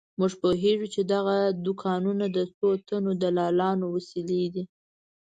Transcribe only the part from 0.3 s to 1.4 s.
پوهېږو چې دغه